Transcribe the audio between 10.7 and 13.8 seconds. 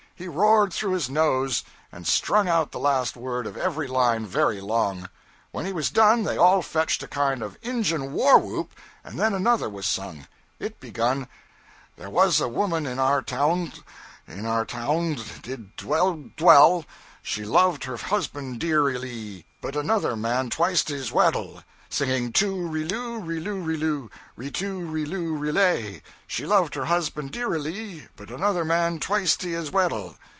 begun: 'There was a woman in our towdn,